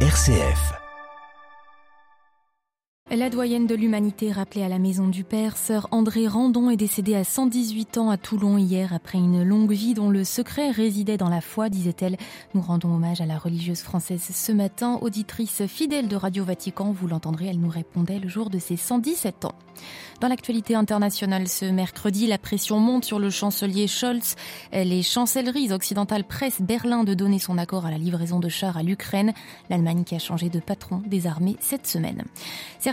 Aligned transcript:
RCF. 0.00 0.85
La 3.14 3.30
doyenne 3.30 3.68
de 3.68 3.76
l'humanité 3.76 4.32
rappelée 4.32 4.64
à 4.64 4.68
la 4.68 4.80
maison 4.80 5.06
du 5.06 5.22
Père, 5.22 5.56
sœur 5.56 5.86
André 5.92 6.26
Randon 6.26 6.70
est 6.70 6.76
décédée 6.76 7.14
à 7.14 7.22
118 7.22 7.98
ans 7.98 8.10
à 8.10 8.16
Toulon 8.16 8.58
hier 8.58 8.92
après 8.92 9.18
une 9.18 9.44
longue 9.44 9.70
vie 9.70 9.94
dont 9.94 10.10
le 10.10 10.24
secret 10.24 10.72
résidait 10.72 11.16
dans 11.16 11.28
la 11.28 11.40
foi, 11.40 11.68
disait-elle. 11.68 12.16
Nous 12.54 12.60
rendons 12.60 12.92
hommage 12.92 13.20
à 13.20 13.26
la 13.26 13.38
religieuse 13.38 13.82
française 13.82 14.28
ce 14.34 14.50
matin, 14.50 14.98
auditrice 15.02 15.66
fidèle 15.66 16.08
de 16.08 16.16
Radio 16.16 16.42
Vatican. 16.42 16.90
Vous 16.90 17.06
l'entendrez, 17.06 17.46
elle 17.46 17.60
nous 17.60 17.70
répondait 17.70 18.18
le 18.18 18.28
jour 18.28 18.50
de 18.50 18.58
ses 18.58 18.76
117 18.76 19.44
ans. 19.44 19.54
Dans 20.20 20.28
l'actualité 20.28 20.74
internationale 20.74 21.46
ce 21.46 21.66
mercredi, 21.66 22.26
la 22.26 22.38
pression 22.38 22.80
monte 22.80 23.04
sur 23.04 23.18
le 23.18 23.28
chancelier 23.28 23.86
Scholz. 23.86 24.34
Les 24.72 25.02
chancelleries 25.02 25.72
occidentales 25.72 26.24
pressent 26.24 26.62
Berlin 26.62 27.04
de 27.04 27.14
donner 27.14 27.38
son 27.38 27.58
accord 27.58 27.84
à 27.86 27.90
la 27.90 27.98
livraison 27.98 28.40
de 28.40 28.48
chars 28.48 28.78
à 28.78 28.82
l'Ukraine, 28.82 29.32
l'Allemagne 29.68 30.04
qui 30.04 30.14
a 30.16 30.18
changé 30.18 30.48
de 30.48 30.58
patron 30.58 31.02
des 31.06 31.26
armées 31.26 31.56
cette 31.60 31.86
semaine. 31.86 32.24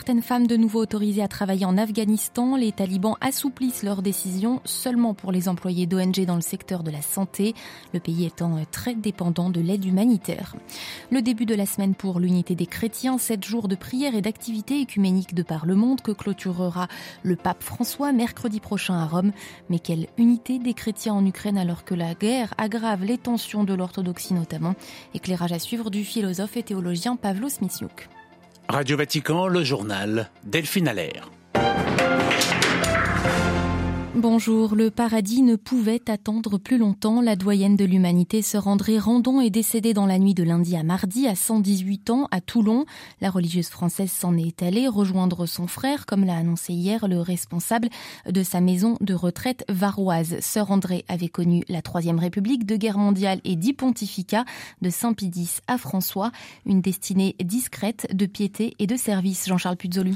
Certaines 0.06 0.22
femmes 0.22 0.48
de 0.48 0.58
nouveau 0.58 0.82
autorisées 0.82 1.24
à 1.24 1.30
travailler 1.30 1.66
en 1.66 1.78
Afghanistan, 1.78 2.58
les 2.58 2.74
talibans 2.74 3.16
assouplissent 3.22 3.84
leurs 3.84 4.02
décisions 4.02 4.60
seulement 4.66 5.14
pour 5.14 5.32
les 5.32 5.48
employés 5.48 5.86
d'ONG 5.86 6.26
dans 6.26 6.36
le 6.36 6.42
secteur 6.42 6.84
de 6.84 6.92
la 6.92 7.02
santé, 7.02 7.56
le 7.94 8.02
pays 8.02 8.26
étant 8.26 8.58
très 8.70 8.96
dépendant 8.96 9.50
de 9.50 9.62
l'aide 9.62 9.86
humanitaire. 9.86 10.58
Le 11.10 11.22
début 11.22 11.46
de 11.46 11.56
la 11.56 11.66
semaine 11.66 11.96
pour 11.96 12.20
l'unité 12.20 12.54
des 12.54 12.66
chrétiens, 12.66 13.18
sept 13.18 13.46
jours 13.46 13.70
de 13.70 13.76
prières 13.76 14.14
et 14.14 14.22
d'activités 14.22 14.82
écuméniques 14.82 15.36
de 15.36 15.42
par 15.42 15.66
le 15.66 15.76
monde 15.76 16.02
que 16.02 16.12
clôturera 16.12 16.90
le 17.24 17.38
pape 17.38 17.64
François 17.64 18.12
mercredi 18.12 18.60
prochain 18.60 18.96
à 18.96 19.06
Rome. 19.06 19.32
Mais 19.70 19.80
quelle 19.80 20.08
unité 20.18 20.60
des 20.60 20.74
chrétiens 20.74 21.14
en 21.14 21.26
Ukraine 21.26 21.58
alors 21.58 21.86
que 21.86 21.96
la 21.96 22.14
guerre 22.14 22.54
aggrave 22.58 23.06
les 23.06 23.18
tensions 23.18 23.64
de 23.64 23.74
l'orthodoxie 23.74 24.34
notamment? 24.34 24.76
Éclairage 25.14 25.54
à 25.54 25.60
suivre 25.60 25.90
du 25.90 26.04
philosophe 26.04 26.58
et 26.58 26.64
théologien 26.64 27.16
Pavlo 27.16 27.48
Smisniuk. 27.48 28.10
Radio 28.74 28.98
Vatican, 28.98 29.46
le 29.46 29.64
journal 29.64 30.32
Delphine 30.46 30.88
Allaire. 30.88 31.30
Bonjour, 34.16 34.76
le 34.76 34.92
paradis 34.92 35.42
ne 35.42 35.56
pouvait 35.56 36.08
attendre 36.08 36.60
plus 36.60 36.78
longtemps. 36.78 37.20
La 37.20 37.36
doyenne 37.36 37.76
de 37.76 37.84
l'humanité, 37.84 38.44
se 38.44 38.58
André 38.58 39.00
Randon, 39.00 39.42
est 39.42 39.50
décédée 39.50 39.96
dans 39.96 40.06
la 40.06 40.20
nuit 40.20 40.36
de 40.36 40.44
lundi 40.44 40.76
à 40.76 40.84
mardi 40.84 41.28
à 41.28 41.34
118 41.34 42.12
ans 42.12 42.28
à 42.30 42.40
Toulon. 42.40 42.86
La 43.22 43.32
religieuse 43.32 43.70
française 43.70 44.12
s'en 44.12 44.38
est 44.38 44.62
allée 44.62 44.88
rejoindre 44.88 45.48
son 45.48 45.66
frère, 45.66 46.06
comme 46.06 46.26
l'a 46.26 46.36
annoncé 46.36 46.74
hier 46.74 47.08
le 47.08 47.22
responsable 47.22 47.90
de 48.30 48.44
sa 48.44 48.62
maison 48.62 48.98
de 49.02 49.16
retraite 49.16 49.66
varoise. 49.68 50.38
Sœur 50.42 50.70
André 50.70 51.06
avait 51.08 51.28
connu 51.28 51.64
la 51.68 51.82
Troisième 51.82 52.20
République, 52.20 52.68
de 52.68 52.76
guerre 52.76 53.00
mondiale 53.00 53.42
et 53.44 53.56
dix 53.56 53.74
pontificats, 53.74 54.46
de 54.84 54.92
Saint-Pidis 54.92 55.58
à 55.66 55.80
François, 55.80 56.32
une 56.68 56.82
destinée 56.82 57.36
discrète 57.44 58.06
de 58.14 58.28
piété 58.28 58.76
et 58.78 58.86
de 58.86 58.96
service. 58.96 59.48
Jean-Charles 59.48 59.78
Puzolu. 59.78 60.14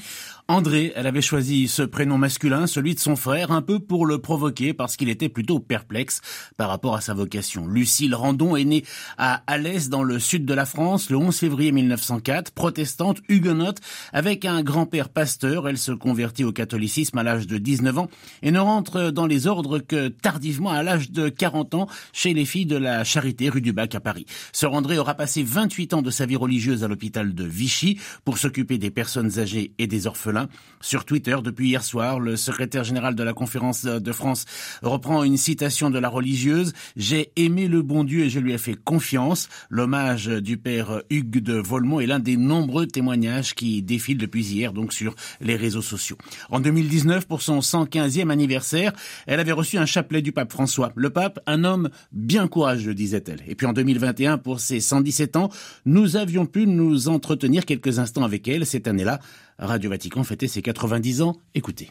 André, 0.47 0.93
elle 0.95 1.07
avait 1.07 1.21
choisi 1.21 1.67
ce 1.67 1.81
prénom 1.81 2.19
masculin, 2.19 2.67
celui 2.67 2.93
de 2.93 2.99
son 2.99 3.15
frère, 3.15 3.51
un 3.51 3.63
peu 3.63 3.79
pour 3.87 4.05
le 4.05 4.19
provoquer 4.19 4.73
parce 4.73 4.97
qu'il 4.97 5.09
était 5.09 5.29
plutôt 5.29 5.59
perplexe 5.59 6.21
par 6.57 6.69
rapport 6.69 6.95
à 6.95 7.01
sa 7.01 7.13
vocation. 7.13 7.67
Lucille 7.67 8.13
Randon 8.13 8.55
est 8.55 8.65
née 8.65 8.83
à 9.17 9.43
Alès 9.47 9.89
dans 9.89 10.03
le 10.03 10.19
sud 10.19 10.45
de 10.45 10.53
la 10.53 10.65
France 10.65 11.09
le 11.09 11.17
11 11.17 11.37
février 11.37 11.71
1904, 11.71 12.51
protestante, 12.51 13.19
huguenote, 13.29 13.79
avec 14.13 14.45
un 14.45 14.61
grand-père 14.61 15.09
pasteur. 15.09 15.67
Elle 15.67 15.77
se 15.77 15.91
convertit 15.91 16.43
au 16.43 16.51
catholicisme 16.51 17.17
à 17.17 17.23
l'âge 17.23 17.47
de 17.47 17.57
19 17.57 17.97
ans 17.97 18.09
et 18.41 18.51
ne 18.51 18.59
rentre 18.59 19.11
dans 19.11 19.25
les 19.25 19.47
ordres 19.47 19.79
que 19.79 20.09
tardivement 20.09 20.71
à 20.71 20.83
l'âge 20.83 21.11
de 21.11 21.29
40 21.29 21.73
ans 21.75 21.87
chez 22.13 22.33
les 22.33 22.45
filles 22.45 22.65
de 22.65 22.77
la 22.77 23.03
Charité 23.03 23.49
rue 23.49 23.61
du 23.61 23.73
Bac 23.73 23.95
à 23.95 23.99
Paris. 23.99 24.25
Sœur 24.51 24.73
André 24.73 24.97
aura 24.97 25.15
passé 25.15 25.43
28 25.43 25.93
ans 25.93 26.01
de 26.01 26.11
sa 26.11 26.25
vie 26.25 26.35
religieuse 26.35 26.83
à 26.83 26.87
l'hôpital 26.87 27.33
de 27.33 27.43
Vichy 27.43 27.99
pour 28.25 28.37
s'occuper 28.37 28.77
des 28.77 28.91
personnes 28.91 29.39
âgées 29.39 29.71
et 29.77 29.87
des 29.87 30.07
orphelins. 30.07 30.49
Sur 30.81 31.05
Twitter, 31.05 31.37
depuis 31.43 31.69
hier 31.69 31.83
soir, 31.83 32.19
le 32.19 32.35
secrétaire 32.35 32.83
général 32.83 33.15
de 33.15 33.23
la 33.23 33.33
conférence 33.33 33.76
de 33.85 34.11
France 34.11 34.45
reprend 34.81 35.23
une 35.23 35.37
citation 35.37 35.89
de 35.89 35.99
la 35.99 36.09
religieuse. 36.09 36.73
J'ai 36.95 37.31
aimé 37.35 37.67
le 37.67 37.81
bon 37.81 38.03
Dieu 38.03 38.25
et 38.25 38.29
je 38.29 38.39
lui 38.39 38.53
ai 38.53 38.57
fait 38.57 38.75
confiance. 38.75 39.49
L'hommage 39.69 40.27
du 40.27 40.57
père 40.57 41.01
Hugues 41.09 41.41
de 41.41 41.53
Volmont 41.53 41.99
est 41.99 42.05
l'un 42.05 42.19
des 42.19 42.37
nombreux 42.37 42.87
témoignages 42.87 43.55
qui 43.55 43.81
défilent 43.81 44.17
depuis 44.17 44.45
hier 44.45 44.73
donc 44.73 44.93
sur 44.93 45.15
les 45.41 45.55
réseaux 45.55 45.81
sociaux. 45.81 46.17
En 46.49 46.59
2019, 46.59 47.27
pour 47.27 47.41
son 47.41 47.59
115e 47.59 48.29
anniversaire, 48.29 48.93
elle 49.25 49.39
avait 49.39 49.51
reçu 49.51 49.77
un 49.77 49.85
chapelet 49.85 50.21
du 50.21 50.31
pape 50.31 50.51
François. 50.51 50.91
Le 50.95 51.09
pape, 51.09 51.39
un 51.45 51.63
homme 51.63 51.89
bien 52.11 52.47
courageux, 52.47 52.93
disait-elle. 52.93 53.41
Et 53.47 53.55
puis 53.55 53.67
en 53.67 53.73
2021, 53.73 54.37
pour 54.37 54.59
ses 54.59 54.79
117 54.79 55.35
ans, 55.35 55.49
nous 55.85 56.15
avions 56.15 56.45
pu 56.45 56.67
nous 56.67 57.09
entretenir 57.09 57.65
quelques 57.65 57.99
instants 57.99 58.23
avec 58.23 58.47
elle. 58.47 58.65
Cette 58.65 58.87
année-là, 58.87 59.19
Radio 59.59 59.89
Vatican 59.89 60.23
fêtait 60.23 60.47
ses 60.47 60.61
90 60.61 61.21
ans. 61.21 61.35
Écoutez. 61.55 61.89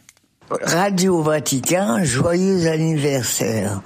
Radio 0.49 1.23
Vatican, 1.23 2.05
joyeux 2.05 2.69
anniversaire. 2.69 3.81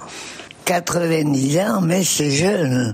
90 0.65 1.59
ans, 1.59 1.81
mais 1.81 2.03
c'est 2.03 2.29
jeune. 2.29 2.93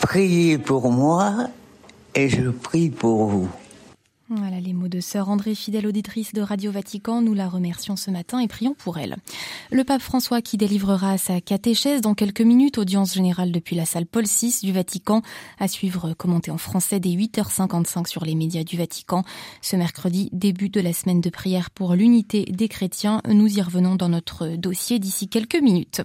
Priez 0.00 0.58
pour 0.58 0.92
moi 0.92 1.48
et 2.14 2.28
je 2.28 2.50
prie 2.50 2.90
pour 2.90 3.26
vous. 3.26 3.48
Voilà 4.36 4.58
les 4.58 4.72
mots 4.72 4.88
de 4.88 5.00
sœur 5.00 5.28
André, 5.28 5.54
fidèle 5.54 5.86
auditrice 5.86 6.32
de 6.32 6.40
Radio 6.40 6.72
Vatican. 6.72 7.22
Nous 7.22 7.34
la 7.34 7.48
remercions 7.48 7.94
ce 7.94 8.10
matin 8.10 8.40
et 8.40 8.48
prions 8.48 8.74
pour 8.74 8.98
elle. 8.98 9.16
Le 9.70 9.84
pape 9.84 10.00
François 10.00 10.42
qui 10.42 10.56
délivrera 10.56 11.18
sa 11.18 11.40
catéchèse 11.40 12.00
dans 12.00 12.14
quelques 12.14 12.40
minutes, 12.40 12.78
audience 12.78 13.14
générale 13.14 13.52
depuis 13.52 13.76
la 13.76 13.86
salle 13.86 14.06
Paul 14.06 14.24
VI 14.24 14.58
du 14.62 14.72
Vatican, 14.72 15.22
à 15.60 15.68
suivre 15.68 16.14
commenté 16.14 16.50
en 16.50 16.58
français 16.58 16.98
dès 16.98 17.10
8h55 17.10 18.08
sur 18.08 18.24
les 18.24 18.34
médias 18.34 18.64
du 18.64 18.76
Vatican. 18.76 19.22
Ce 19.62 19.76
mercredi, 19.76 20.30
début 20.32 20.68
de 20.68 20.80
la 20.80 20.92
semaine 20.92 21.20
de 21.20 21.30
prière 21.30 21.70
pour 21.70 21.94
l'unité 21.94 22.44
des 22.50 22.68
chrétiens. 22.68 23.20
Nous 23.28 23.58
y 23.58 23.62
revenons 23.62 23.94
dans 23.94 24.08
notre 24.08 24.56
dossier 24.56 24.98
d'ici 24.98 25.28
quelques 25.28 25.60
minutes. 25.60 26.02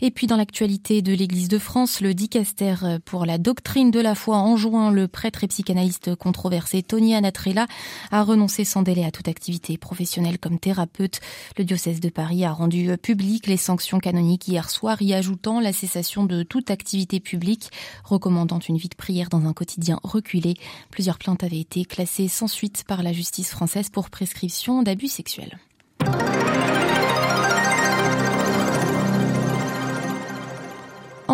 Et 0.00 0.12
puis 0.12 0.28
dans 0.28 0.36
l'actualité 0.36 1.02
de 1.02 1.12
l'Église 1.12 1.48
de 1.48 1.58
France, 1.58 2.00
le 2.00 2.14
dicaster 2.14 2.76
pour 3.04 3.26
la 3.26 3.38
doctrine 3.38 3.90
de 3.90 4.00
la 4.00 4.14
foi 4.14 4.36
enjoint 4.36 4.92
le 4.92 5.08
prêtre 5.08 5.42
et 5.42 5.48
psychanalyste 5.48 6.14
controversé 6.14 6.82
Tony 6.82 7.16
Anatrella 7.16 7.63
a 8.10 8.22
renoncé 8.22 8.64
sans 8.64 8.82
délai 8.82 9.04
à 9.04 9.10
toute 9.10 9.28
activité 9.28 9.76
professionnelle 9.76 10.38
comme 10.38 10.58
thérapeute. 10.58 11.20
Le 11.56 11.64
diocèse 11.64 12.00
de 12.00 12.08
Paris 12.08 12.44
a 12.44 12.52
rendu 12.52 12.96
public 12.96 13.46
les 13.46 13.56
sanctions 13.56 13.98
canoniques 13.98 14.48
hier 14.48 14.70
soir, 14.70 15.00
y 15.02 15.14
ajoutant 15.14 15.60
la 15.60 15.72
cessation 15.72 16.24
de 16.24 16.42
toute 16.42 16.70
activité 16.70 17.20
publique, 17.20 17.70
recommandant 18.04 18.58
une 18.58 18.76
vie 18.76 18.88
de 18.88 18.94
prière 18.94 19.28
dans 19.28 19.46
un 19.46 19.52
quotidien 19.52 20.00
reculé. 20.02 20.54
Plusieurs 20.90 21.18
plaintes 21.18 21.44
avaient 21.44 21.60
été 21.60 21.84
classées 21.84 22.28
sans 22.28 22.48
suite 22.48 22.84
par 22.86 23.02
la 23.02 23.12
justice 23.12 23.50
française 23.50 23.90
pour 23.90 24.10
prescription 24.10 24.82
d'abus 24.82 25.08
sexuels. 25.08 25.58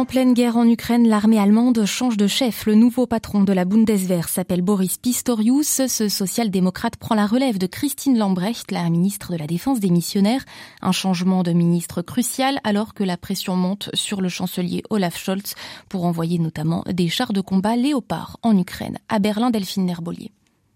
En 0.01 0.07
pleine 0.07 0.33
guerre 0.33 0.57
en 0.57 0.67
Ukraine, 0.67 1.07
l'armée 1.07 1.39
allemande 1.39 1.85
change 1.85 2.17
de 2.17 2.27
chef. 2.27 2.65
Le 2.65 2.75
nouveau 2.75 3.07
patron 3.07 3.43
de 3.43 3.53
la 3.53 3.67
Bundeswehr 3.67 4.31
s'appelle 4.31 4.63
Boris 4.63 4.97
Pistorius. 4.97 5.87
Ce 5.89 6.09
social-démocrate 6.09 6.97
prend 6.97 7.15
la 7.15 7.27
relève 7.27 7.59
de 7.59 7.67
Christine 7.67 8.17
Lambrecht, 8.17 8.71
la 8.71 8.89
ministre 8.89 9.31
de 9.31 9.37
la 9.37 9.47
Défense 9.47 9.79
des 9.79 9.91
missionnaires. 9.91 10.47
Un 10.81 10.93
changement 10.93 11.43
de 11.43 11.53
ministre 11.53 12.01
crucial 12.01 12.61
alors 12.65 12.95
que 12.95 13.05
la 13.05 13.19
pression 13.19 13.57
monte 13.57 13.91
sur 13.93 14.23
le 14.23 14.31
chancelier 14.31 14.83
Olaf 14.89 15.19
Scholz 15.19 15.55
pour 15.91 16.07
envoyer 16.07 16.39
notamment 16.39 16.83
des 16.91 17.11
chars 17.11 17.35
de 17.35 17.43
combat 17.43 17.77
Léopard 17.77 18.39
en 18.43 18.57
Ukraine. 18.57 18.97
À 19.11 19.19
Berlin, 19.19 19.51
Delphine 19.51 19.85
Nerbolier. 19.85 20.33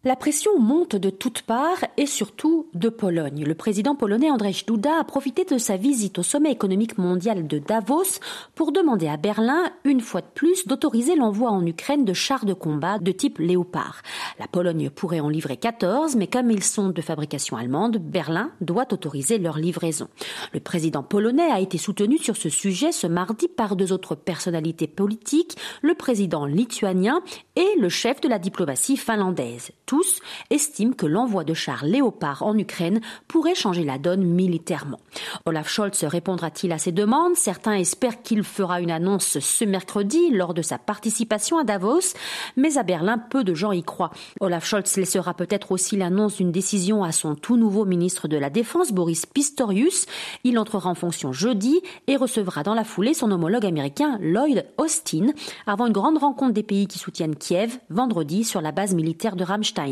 La 0.07 0.17
pression 0.17 0.59
monte 0.61 0.97
de 0.97 1.09
toutes 1.09 1.41
parts 1.41 1.83
et 1.97 2.05
surtout 2.05 2.67
de 2.75 2.91
Pologne. 2.91 3.43
Le 3.43 3.55
président 3.55 3.95
polonais 3.95 4.31
Andrzej 4.31 4.67
Duda 4.67 5.01
a 5.01 5.05
profité 5.05 5.47
de 5.47 5.57
sa 5.57 5.79
visite 5.79 6.19
au 6.19 6.23
sommet 6.23 6.53
économique 6.53 6.99
mondial 6.99 7.47
de 7.47 7.59
Davos 7.59 8.21
pour 8.55 8.71
demander 8.71 9.09
à 9.09 9.17
Berlin, 9.17 9.73
une 9.85 10.03
fois 10.03 10.21
de 10.21 10.27
plus, 10.35 10.67
d'autoriser 10.67 11.17
l'envoi 11.17 11.49
en 11.49 11.65
Ukraine 11.65 12.05
de 12.05 12.13
chars 12.13 12.45
de 12.45 12.53
combat 12.53 12.99
de 12.99 13.13
type 13.13 13.39
Léopard. 13.39 14.03
La 14.39 14.47
Pologne 14.47 14.91
pourrait 14.91 15.21
en 15.21 15.31
livrer 15.31 15.57
14, 15.57 16.17
mais 16.17 16.27
comme 16.27 16.51
ils 16.51 16.63
sont 16.63 16.91
de 16.91 17.01
fabrication 17.01 17.57
allemande, 17.57 17.97
Berlin 17.97 18.51
doit 18.61 18.93
autoriser 18.93 19.39
leur 19.39 19.57
livraison. 19.57 20.09
Le 20.53 20.61
président 20.61 21.03
polonais 21.03 21.51
a 21.51 21.61
été 21.61 21.79
soutenu 21.79 22.19
sur 22.19 22.37
ce 22.37 22.51
sujet 22.51 22.93
ce 22.93 23.07
mardi 23.07 23.49
par 23.49 23.75
deux 23.75 23.91
autres 23.91 24.17
personnalités 24.17 24.87
politiques, 24.87 25.57
le 25.81 25.95
président 25.95 26.45
lituanien 26.45 27.23
et 27.57 27.69
le 27.81 27.89
chef 27.89 28.21
de 28.21 28.29
la 28.29 28.39
diplomatie 28.39 28.99
finlandaise 28.99 29.71
tous, 29.95 30.19
estime 30.51 30.97
que 30.97 31.07
l'envoi 31.07 31.45
de 31.45 31.55
chars 31.55 31.85
Léopard 31.85 32.43
en 32.43 32.59
Ukraine 32.59 33.01
pourrait 33.29 33.55
changer 33.55 33.85
la 33.85 33.97
donne 33.97 34.25
militairement. 34.25 34.99
Olaf 35.47 35.69
Scholz 35.69 36.03
répondra-t-il 36.03 36.73
à 36.73 36.79
ces 36.79 36.91
demandes? 36.91 37.37
Certains 37.37 37.75
espèrent 37.75 38.21
qu'il 38.21 38.43
fera 38.43 38.81
une 38.81 38.91
annonce 38.91 39.39
ce 39.39 39.65
mercredi 39.65 40.31
lors 40.33 40.53
de 40.53 40.63
sa 40.63 40.79
participation 40.79 41.59
à 41.59 41.65
Davos, 41.65 42.17
mais 42.57 42.77
à 42.77 42.83
Berlin, 42.83 43.19
peu 43.19 43.45
de 43.45 43.55
gens 43.55 43.71
y 43.71 43.85
croient. 43.85 44.11
Olaf 44.41 44.65
Scholz 44.65 44.97
laissera 44.97 45.33
peut-être 45.33 45.71
aussi 45.71 45.97
l'annonce 45.97 46.39
d'une 46.39 46.51
décision 46.51 47.05
à 47.05 47.13
son 47.13 47.37
tout 47.37 47.57
nouveau 47.57 47.85
ministre 47.85 48.27
de 48.27 48.37
la 48.37 48.51
Défense, 48.51 48.91
Boris 48.91 49.27
Pistorius. 49.27 50.07
Il 50.43 50.59
entrera 50.59 50.91
en 50.91 50.97
fonction 50.97 51.33
jeudi 51.33 51.81
et 52.09 52.17
recevra 52.17 52.65
dans 52.65 52.75
la 52.75 52.83
foulée 52.83 53.15
son 53.15 53.31
homologue 53.31 53.65
américain 53.65 54.19
Lloyd 54.21 54.67
Austin 54.77 55.29
avant 55.69 55.87
une 55.87 55.93
grande 55.93 56.19
rencontre 56.19 56.53
des 56.53 56.65
pays 56.65 56.89
qui 56.89 56.99
soutiennent 56.99 57.37
Kiev 57.37 57.79
vendredi 57.91 58.43
sur 58.43 58.61
la 58.61 58.73
base 58.73 58.93
militaire 58.93 59.37
de 59.37 59.45
Ramstein. 59.45 59.84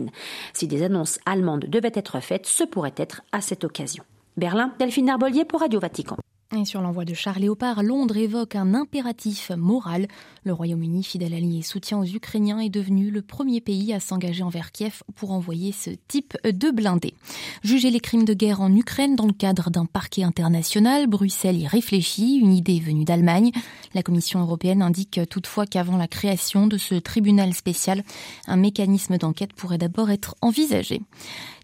Si 0.53 0.67
des 0.67 0.83
annonces 0.83 1.19
allemandes 1.27 1.67
devaient 1.67 1.93
être 1.95 2.21
faites, 2.21 2.47
ce 2.47 2.65
pourrait 2.65 2.95
être 2.97 3.23
à 3.33 3.41
cette 3.41 3.65
occasion. 3.65 4.05
Berlin, 4.37 4.73
Delphine 4.79 5.07
Narbolier 5.07 5.45
pour 5.45 5.61
Radio 5.61 5.79
Vatican. 5.79 6.17
Sur 6.65 6.83
l'envoi 6.83 7.07
de 7.07 7.15
chars 7.15 7.39
Léopard, 7.39 7.83
Londres 7.83 8.19
évoque 8.19 8.57
un 8.57 8.75
impératif 8.75 9.51
moral. 9.57 10.07
Le 10.45 10.53
Royaume-Uni, 10.53 11.03
fidèle 11.03 11.33
allié 11.33 11.59
et 11.59 11.63
soutien 11.63 11.99
aux 11.99 12.05
Ukrainiens, 12.05 12.61
est 12.61 12.69
devenu 12.69 13.11
le 13.11 13.23
premier 13.23 13.61
pays 13.61 13.93
à 13.93 14.01
s'engager 14.01 14.43
envers 14.43 14.71
Kiev 14.71 15.03
pour 15.17 15.33
envoyer 15.33 15.73
ce 15.73 15.91
type 16.09 16.37
de 16.45 16.71
blindés. 16.71 17.15
Juger 17.65 17.91
les 17.91 18.01
crimes 18.01 18.27
de 18.27 18.35
guerre 18.35 18.61
en 18.61 18.73
Ukraine 18.73 19.17
dans 19.17 19.27
le 19.27 19.33
cadre 19.33 19.71
d'un 19.71 19.87
parquet 19.87 20.25
international, 20.25 21.09
Bruxelles 21.09 21.59
y 21.59 21.67
réfléchit, 21.67 22.37
une 22.37 22.53
idée 22.53 22.81
venue 22.81 23.05
d'Allemagne. 23.05 23.51
La 23.95 24.03
Commission 24.03 24.41
européenne 24.41 24.83
indique 24.83 25.21
toutefois 25.31 25.67
qu'avant 25.67 25.97
la 25.97 26.07
création 26.07 26.67
de 26.67 26.77
ce 26.77 26.95
tribunal 26.95 27.55
spécial, 27.55 28.05
un 28.47 28.57
mécanisme 28.57 29.17
d'enquête 29.17 29.55
pourrait 29.55 29.79
d'abord 29.79 30.11
être 30.11 30.37
envisagé. 30.43 31.01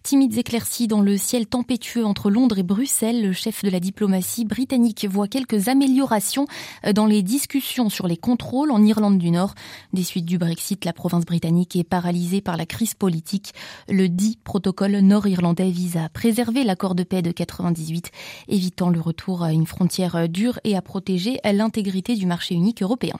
Timides 0.03 0.37
éclaircies 0.37 0.87
dans 0.87 1.01
le 1.01 1.17
ciel 1.17 1.45
tempétueux 1.45 2.05
entre 2.05 2.29
Londres 2.29 2.57
et 2.57 2.63
Bruxelles, 2.63 3.21
le 3.21 3.33
chef 3.33 3.63
de 3.63 3.69
la 3.69 3.79
diplomatie 3.79 4.45
britannique 4.45 5.05
voit 5.09 5.27
quelques 5.27 5.67
améliorations 5.67 6.47
euh, 6.85 6.93
dans 6.93 7.05
les 7.05 7.21
discussions 7.21 7.89
sur 7.89 8.07
les 8.07 8.17
contrôles 8.17 8.71
en 8.71 8.83
Irlande 8.83 9.17
du 9.17 9.31
Nord. 9.31 9.55
Des 9.93 10.03
suites 10.03 10.25
du 10.25 10.37
Brexit, 10.37 10.85
la 10.85 10.93
province 10.93 11.25
britannique 11.25 11.75
est 11.75 11.83
paralysée 11.83 12.41
par 12.41 12.55
la 12.55 12.65
crise 12.65 12.93
politique. 12.93 13.53
Le 13.89 14.07
dit 14.07 14.37
protocole 14.43 14.97
nord-irlandais 14.99 15.69
vise 15.69 15.97
à 15.97 16.09
préserver 16.09 16.63
l'accord 16.63 16.95
de 16.95 17.03
paix 17.03 17.21
de 17.21 17.31
98, 17.31 18.11
évitant 18.47 18.89
le 18.89 19.01
retour 19.01 19.43
à 19.43 19.51
une 19.51 19.67
frontière 19.67 20.29
dure 20.29 20.59
et 20.63 20.77
à 20.77 20.81
protéger 20.81 21.39
l'intégrité 21.43 22.15
du 22.15 22.25
marché 22.25 22.55
unique 22.55 22.81
européen. 22.81 23.15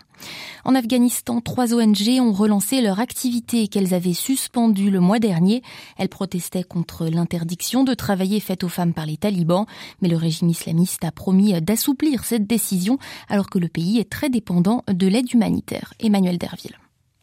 En 0.66 0.76
Afghanistan, 0.76 1.42
trois 1.42 1.74
ONG 1.74 2.20
ont 2.20 2.34
relancé 2.34 2.81
leur 2.81 3.00
activité 3.00 3.68
qu'elles 3.68 3.94
avaient 3.94 4.14
suspendue 4.14 4.90
le 4.90 5.00
mois 5.00 5.20
dernier. 5.20 5.64
Elles 5.98 6.10
protestaient 6.10 6.64
contre 6.69 7.07
l'interdiction 7.07 7.83
de 7.83 7.94
travailler 7.94 8.39
faite 8.39 8.63
aux 8.63 8.69
femmes 8.69 8.94
par 8.94 9.06
les 9.06 9.18
talibans, 9.18 9.66
mais 10.01 10.07
le 10.07 10.16
régime 10.16 10.48
islamiste 10.48 11.04
a 11.04 11.12
promis 11.12 11.62
d'assouplir 11.62 12.24
cette 12.24 12.48
décision 12.48 12.98
alors 13.27 13.50
que 13.50 13.60
le 13.60 13.68
pays 13.68 14.00
est 14.00 14.10
très 14.10 14.30
dépendant 14.30 14.83
de 14.88 15.07
l'aide 15.07 15.33
humanitaire. 15.33 15.94
Emmanuel 16.00 16.38
Derville. 16.38 16.77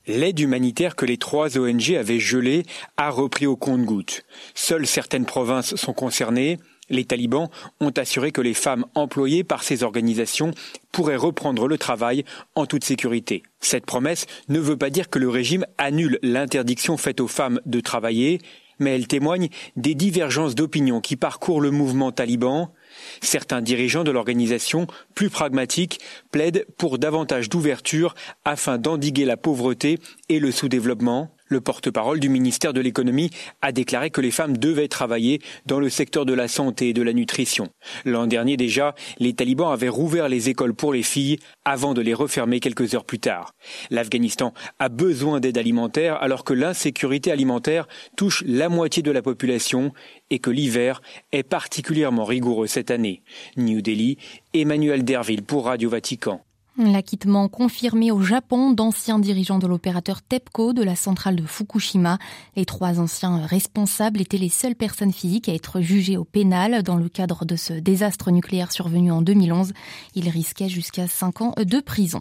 L'aide 0.06 0.38
humanitaire 0.38 0.94
que 0.94 1.04
les 1.04 1.16
trois 1.16 1.58
ONG 1.58 1.94
avaient 1.98 2.20
gelée 2.20 2.64
a 2.96 3.10
repris 3.10 3.46
au 3.46 3.56
compte-gouttes. 3.56 4.24
Seules 4.54 4.86
certaines 4.86 5.26
provinces 5.26 5.74
sont 5.74 5.94
concernées. 5.94 6.58
Les 6.88 7.04
talibans 7.04 7.48
ont 7.80 7.90
assuré 7.90 8.30
que 8.30 8.40
les 8.40 8.54
femmes 8.54 8.86
employées 8.94 9.42
par 9.42 9.64
ces 9.64 9.82
organisations 9.82 10.52
pourraient 10.92 11.16
reprendre 11.16 11.66
le 11.66 11.76
travail 11.76 12.24
en 12.54 12.66
toute 12.66 12.84
sécurité. 12.84 13.42
Cette 13.58 13.84
promesse 13.84 14.26
ne 14.48 14.60
veut 14.60 14.76
pas 14.76 14.90
dire 14.90 15.10
que 15.10 15.18
le 15.18 15.28
régime 15.28 15.66
annule 15.76 16.20
l'interdiction 16.22 16.96
faite 16.96 17.20
aux 17.20 17.26
femmes 17.26 17.60
de 17.66 17.80
travailler, 17.80 18.40
mais 18.78 18.94
elle 18.94 19.06
témoigne 19.06 19.48
des 19.76 19.94
divergences 19.94 20.54
d'opinion 20.54 21.00
qui 21.00 21.16
parcourent 21.16 21.60
le 21.60 21.70
mouvement 21.70 22.12
taliban. 22.12 22.72
Certains 23.20 23.62
dirigeants 23.62 24.04
de 24.04 24.10
l'organisation, 24.10 24.86
plus 25.14 25.30
pragmatiques, 25.30 26.00
plaident 26.30 26.64
pour 26.76 26.98
davantage 26.98 27.48
d'ouverture 27.48 28.14
afin 28.44 28.78
d'endiguer 28.78 29.24
la 29.24 29.36
pauvreté 29.36 29.98
et 30.28 30.38
le 30.38 30.50
sous-développement. 30.50 31.35
Le 31.48 31.60
porte-parole 31.60 32.20
du 32.20 32.28
ministère 32.28 32.72
de 32.72 32.80
l'économie 32.80 33.30
a 33.62 33.72
déclaré 33.72 34.10
que 34.10 34.20
les 34.20 34.30
femmes 34.30 34.56
devaient 34.56 34.88
travailler 34.88 35.40
dans 35.66 35.78
le 35.78 35.88
secteur 35.88 36.26
de 36.26 36.32
la 36.32 36.48
santé 36.48 36.88
et 36.88 36.92
de 36.92 37.02
la 37.02 37.12
nutrition. 37.12 37.68
L'an 38.04 38.26
dernier 38.26 38.56
déjà, 38.56 38.94
les 39.18 39.32
talibans 39.32 39.72
avaient 39.72 39.88
rouvert 39.88 40.28
les 40.28 40.48
écoles 40.48 40.74
pour 40.74 40.92
les 40.92 41.02
filles 41.02 41.38
avant 41.64 41.94
de 41.94 42.00
les 42.00 42.14
refermer 42.14 42.60
quelques 42.60 42.94
heures 42.94 43.04
plus 43.04 43.18
tard. 43.18 43.52
L'Afghanistan 43.90 44.52
a 44.78 44.88
besoin 44.88 45.40
d'aide 45.40 45.58
alimentaire 45.58 46.16
alors 46.22 46.44
que 46.44 46.54
l'insécurité 46.54 47.30
alimentaire 47.30 47.86
touche 48.16 48.42
la 48.46 48.68
moitié 48.68 49.02
de 49.02 49.10
la 49.10 49.22
population 49.22 49.92
et 50.30 50.38
que 50.38 50.50
l'hiver 50.50 51.00
est 51.32 51.42
particulièrement 51.42 52.24
rigoureux 52.24 52.66
cette 52.66 52.90
année. 52.90 53.22
New 53.56 53.82
Delhi, 53.82 54.18
Emmanuel 54.52 55.04
Derville 55.04 55.42
pour 55.42 55.66
Radio 55.66 55.90
Vatican. 55.90 56.45
L'acquittement 56.78 57.48
confirmé 57.48 58.10
au 58.10 58.20
Japon 58.20 58.70
d'anciens 58.70 59.18
dirigeants 59.18 59.58
de 59.58 59.66
l'opérateur 59.66 60.20
TEPCO 60.20 60.74
de 60.74 60.82
la 60.82 60.94
centrale 60.94 61.36
de 61.36 61.46
Fukushima. 61.46 62.18
Les 62.54 62.66
trois 62.66 63.00
anciens 63.00 63.46
responsables 63.46 64.20
étaient 64.20 64.36
les 64.36 64.50
seules 64.50 64.74
personnes 64.74 65.12
physiques 65.12 65.48
à 65.48 65.54
être 65.54 65.80
jugées 65.80 66.18
au 66.18 66.24
pénal 66.24 66.82
dans 66.82 66.96
le 66.96 67.08
cadre 67.08 67.46
de 67.46 67.56
ce 67.56 67.72
désastre 67.72 68.30
nucléaire 68.30 68.72
survenu 68.72 69.10
en 69.10 69.22
2011. 69.22 69.72
Ils 70.16 70.28
risquaient 70.28 70.68
jusqu'à 70.68 71.08
cinq 71.08 71.40
ans 71.40 71.54
de 71.56 71.80
prison. 71.80 72.20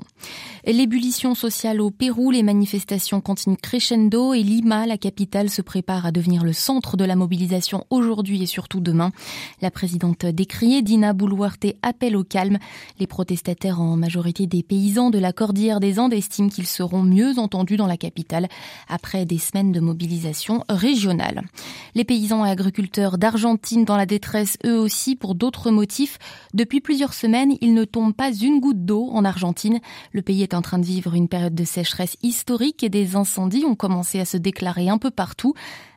L'ébullition 0.65 1.35
sociale 1.35 1.81
au 1.81 1.91
Pérou, 1.91 2.31
les 2.31 2.41
manifestations 2.41 3.19
continuent 3.19 3.57
crescendo 3.61 4.33
et 4.33 4.41
Lima, 4.41 4.85
la 4.87 4.97
capitale, 4.97 5.49
se 5.49 5.61
prépare 5.61 6.05
à 6.05 6.11
devenir 6.13 6.45
le 6.45 6.53
centre 6.53 6.95
de 6.95 7.03
la 7.03 7.17
mobilisation 7.17 7.85
aujourd'hui 7.89 8.41
et 8.41 8.47
surtout 8.47 8.79
demain. 8.79 9.11
La 9.61 9.69
présidente 9.69 10.25
décriée, 10.25 10.81
Dina 10.81 11.11
Boluarte, 11.11 11.65
appelle 11.81 12.15
au 12.15 12.23
calme. 12.23 12.57
Les 12.99 13.07
protestataires 13.07 13.81
en 13.81 13.97
majorité 13.97 14.44
des 14.45 14.63
paysans 14.63 15.09
de 15.09 15.19
la 15.19 15.33
Cordillère 15.33 15.79
des 15.79 15.99
Andes 15.99 16.13
estiment 16.13 16.49
qu'ils 16.49 16.67
seront 16.67 17.03
mieux 17.03 17.37
entendus 17.37 17.77
dans 17.77 17.87
la 17.87 17.97
capitale 17.97 18.47
après 18.87 19.25
des 19.25 19.37
semaines 19.37 19.71
de 19.71 19.79
mobilisation 19.79 20.63
régionale. 20.69 21.43
Les 21.95 22.03
paysans 22.03 22.45
et 22.45 22.49
agriculteurs 22.49 23.17
d'Argentine 23.17 23.85
dans 23.85 23.97
la 23.97 24.05
détresse 24.05 24.57
eux 24.65 24.79
aussi 24.79 25.15
pour 25.15 25.35
d'autres 25.35 25.71
motifs. 25.71 26.17
Depuis 26.53 26.81
plusieurs 26.81 27.13
semaines, 27.13 27.55
il 27.61 27.73
ne 27.73 27.85
tombe 27.85 28.13
pas 28.13 28.33
une 28.33 28.59
goutte 28.59 28.85
d'eau 28.85 29.09
en 29.11 29.25
Argentine. 29.25 29.79
Le 30.11 30.21
pays 30.21 30.43
est 30.43 30.53
en 30.53 30.61
train 30.61 30.79
de 30.79 30.85
vivre 30.85 31.13
une 31.13 31.27
période 31.27 31.55
de 31.55 31.63
sécheresse 31.63 32.17
historique 32.21 32.83
et 32.83 32.89
des 32.89 33.15
incendies 33.15 33.65
ont 33.65 33.75
commencé 33.75 34.19
à 34.19 34.25
se 34.25 34.37
déclarer 34.37 34.89
un 34.89 34.97
peu 34.97 35.11
partout 35.11 35.53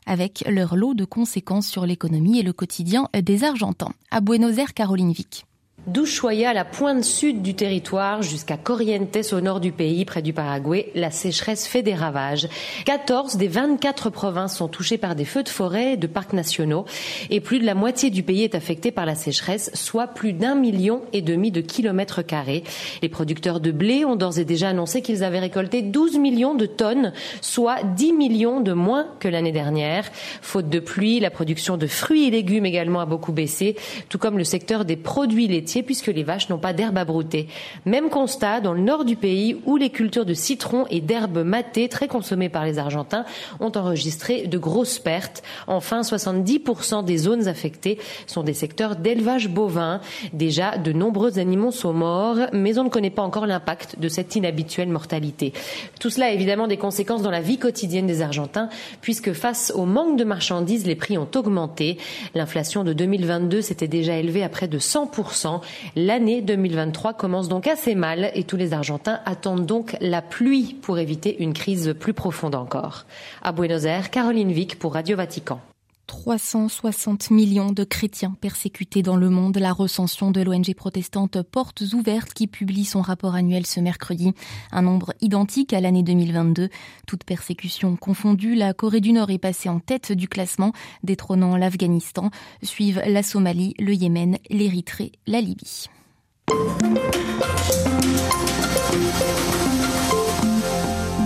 avec 0.07 0.45
leur 0.49 0.75
lot 0.75 0.95
de 0.95 1.05
conséquences 1.05 1.67
sur 1.67 1.87
l'économie 1.87 2.39
et 2.39 2.43
le 2.43 2.53
quotidien 2.53 3.09
des 3.15 3.45
Argentins. 3.45 3.93
À 4.11 4.21
Buenos 4.21 4.59
Aires, 4.59 4.75
Caroline 4.75 5.13
Vic 5.13 5.45
d'Ushuaia, 5.87 6.53
la 6.53 6.65
pointe 6.67 7.05
sud 7.05 7.41
du 7.41 7.55
territoire, 7.55 8.21
jusqu'à 8.21 8.59
Corrientes 8.59 9.33
au 9.33 9.41
nord 9.41 9.61
du 9.61 9.73
pays, 9.73 10.05
près 10.05 10.21
du 10.21 10.35
Paraguay, 10.35 10.91
la 10.95 11.11
sécheresse 11.11 11.67
fait 11.67 11.83
des 11.83 11.95
ravages. 11.95 12.47
14 12.85 13.37
des 13.37 13.49
24 13.49 14.11
provinces 14.11 14.57
sont 14.57 14.69
touchées 14.69 14.99
par 14.99 15.15
des 15.15 15.25
feux 15.25 15.43
de 15.43 15.49
forêt 15.49 15.93
et 15.93 15.97
de 15.97 16.07
parcs 16.07 16.35
nationaux 16.35 16.85
et 17.31 17.41
plus 17.41 17.59
de 17.59 17.65
la 17.65 17.75
moitié 17.75 18.11
du 18.11 18.23
pays 18.23 18.43
est 18.43 18.55
affecté 18.55 18.91
par 18.91 19.07
la 19.07 19.15
sécheresse, 19.15 19.71
soit 19.73 20.09
plus 20.09 20.35
d'un 20.35 20.55
million 20.55 21.03
et 21.15 21.23
demi 21.23 21.51
de 21.51 21.63
kilomètres 21.63 22.23
carrés. 22.23 22.65
Les 23.01 23.09
producteurs 23.09 23.61
de 23.61 23.71
blé 23.71 24.05
ont 24.05 24.17
d'ores 24.17 24.39
et 24.39 24.45
déjà 24.45 24.71
annoncé 24.71 25.01
qu'ils 25.01 25.25
avaient 25.25 25.39
récolté 25.39 25.81
12 25.81 26.19
millions 26.19 26.55
de 26.55 26.67
tonnes, 26.67 27.13
soit 27.41 27.83
10 27.83 28.13
millions 28.13 28.61
de 28.61 28.73
moins 28.73 29.07
que 29.21 29.29
l'année 29.29 29.53
dernière. 29.53 30.05
Faute 30.43 30.69
de 30.69 30.81
pluie, 30.81 31.21
la 31.21 31.31
production 31.31 31.79
de 31.79 31.87
fruits 31.87 32.27
et 32.27 32.31
légumes 32.31 32.67
également 32.67 33.01
a 33.01 33.07
beaucoup 33.07 33.33
baissé, 33.33 33.77
tout 34.09 34.19
comme 34.19 34.37
le 34.37 34.45
secteur 34.45 34.85
des 34.85 34.97
produits 34.97 35.49
laitiers 35.49 35.68
puisque 35.83 36.09
les 36.09 36.23
vaches 36.23 36.49
n'ont 36.49 36.59
pas 36.59 36.73
d'herbe 36.73 36.99
à 36.99 37.05
brouter. 37.05 37.49
Même 37.85 38.11
constat 38.11 38.61
dans 38.61 38.73
le 38.73 38.81
nord 38.81 39.05
du 39.05 39.17
pays 39.17 39.57
où 39.67 39.77
les 39.77 39.91
cultures 39.91 40.25
de 40.25 40.35
citron 40.35 40.87
et 40.91 41.01
d'herbes 41.01 41.45
matées 41.45 41.89
très 41.89 42.09
consommées 42.09 42.49
par 42.49 42.65
les 42.65 42.79
Argentins 42.79 43.25
ont 43.61 43.73
enregistré 43.77 44.47
de 44.47 44.59
grosses 44.59 44.99
pertes. 44.99 45.43
Enfin, 45.67 46.01
70% 46.01 47.05
des 47.05 47.19
zones 47.19 47.49
affectées 47.49 47.99
sont 48.27 48.43
des 48.43 48.55
secteurs 48.55 48.97
d'élevage 48.97 49.49
bovin. 49.49 50.01
Déjà, 50.33 50.77
de 50.79 50.93
nombreux 50.93 51.39
animaux 51.39 51.71
sont 51.71 51.93
morts, 51.93 52.39
mais 52.53 52.79
on 52.79 52.85
ne 52.85 52.89
connaît 52.89 53.11
pas 53.11 53.23
encore 53.23 53.47
l'impact 53.47 53.99
de 53.99 54.09
cette 54.09 54.35
inhabituelle 54.37 54.89
mortalité. 54.89 55.53
Tout 56.01 56.11
cela 56.11 56.27
a 56.27 56.31
évidemment 56.31 56.69
des 56.69 56.77
conséquences 56.77 57.23
dans 57.23 57.31
la 57.31 57.41
vie 57.41 57.59
quotidienne 57.59 58.07
des 58.07 58.23
Argentins, 58.23 58.69
puisque 59.01 59.33
face 59.33 59.73
au 59.75 59.85
manque 59.85 60.17
de 60.17 60.25
marchandises, 60.25 60.87
les 60.87 60.97
prix 60.97 61.19
ont 61.19 61.29
augmenté. 61.35 61.99
L'inflation 62.35 62.85
de 62.85 62.93
2022 62.93 63.63
s'était 63.63 63.89
déjà 63.89 64.17
élevée 64.17 64.43
à 64.43 64.49
près 64.49 64.69
de 64.69 64.79
100%. 64.79 65.58
L'année 65.97 66.43
2023 66.43 67.15
commence 67.15 67.49
donc 67.49 67.67
assez 67.67 67.95
mal 67.95 68.31
et 68.35 68.45
tous 68.45 68.57
les 68.57 68.73
Argentins 68.73 69.21
attendent 69.25 69.67
donc 69.67 69.97
la 70.01 70.23
pluie 70.23 70.77
pour 70.83 70.99
éviter 70.99 71.43
une 71.43 71.53
crise 71.53 71.95
plus 71.99 72.15
profonde 72.15 72.55
encore. 72.55 73.07
À 73.43 73.53
Buenos 73.53 73.85
Aires, 73.85 74.11
Caroline 74.11 74.53
Vic 74.53 74.79
pour 74.79 74.95
Radio 74.95 75.17
Vatican. 75.17 75.61
360 76.09 77.31
millions 77.31 77.71
de 77.71 77.85
chrétiens 77.85 78.35
persécutés 78.41 79.03
dans 79.03 79.17
le 79.17 79.29
monde. 79.29 79.59
La 79.59 79.73
recension 79.73 80.33
de 80.33 80.41
l'ONG 80.41 80.75
protestante 80.75 81.43
Portes 81.43 81.83
Ouvertes 81.93 82.33
qui 82.33 82.49
publie 82.49 82.87
son 82.87 83.03
rapport 83.03 83.35
annuel 83.35 83.67
ce 83.67 83.79
mercredi. 83.79 84.33
Un 84.73 84.83
nombre 84.83 85.13
identique 85.21 85.73
à 85.73 85.81
l'année 85.81 86.03
2022. 86.03 86.71
Toute 87.07 87.25
persécution 87.25 87.95
confondue, 87.97 88.55
la 88.55 88.73
Corée 88.73 89.01
du 89.01 89.13
Nord 89.13 89.31
est 89.31 89.39
passée 89.39 89.69
en 89.69 89.81
tête 89.81 90.11
du 90.11 90.29
classement, 90.29 90.73
détrônant 91.05 91.57
l'Afghanistan. 91.57 92.31
Suivent 92.63 93.03
la 93.07 93.23
Somalie, 93.23 93.75
le 93.79 93.93
Yémen, 93.93 94.39
l'Érythrée, 94.49 95.13
la 95.27 95.43
Libye. 95.43 95.89